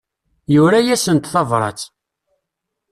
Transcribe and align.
Yura-asent 0.53 1.29
tabrat. 1.33 1.79